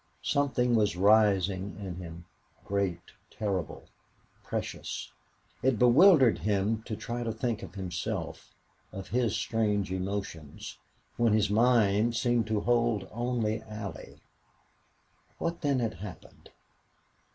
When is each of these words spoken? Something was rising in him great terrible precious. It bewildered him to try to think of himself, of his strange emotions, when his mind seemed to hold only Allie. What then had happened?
Something 0.23 0.73
was 0.73 0.95
rising 0.97 1.77
in 1.79 1.97
him 1.97 2.25
great 2.65 3.11
terrible 3.29 3.83
precious. 4.43 5.11
It 5.61 5.77
bewildered 5.77 6.39
him 6.39 6.81
to 6.87 6.95
try 6.95 7.21
to 7.21 7.31
think 7.31 7.61
of 7.61 7.75
himself, 7.75 8.55
of 8.91 9.09
his 9.09 9.35
strange 9.35 9.91
emotions, 9.91 10.79
when 11.17 11.33
his 11.33 11.51
mind 11.51 12.15
seemed 12.15 12.47
to 12.47 12.61
hold 12.61 13.07
only 13.11 13.61
Allie. 13.61 14.17
What 15.37 15.61
then 15.61 15.77
had 15.77 15.93
happened? 15.93 16.49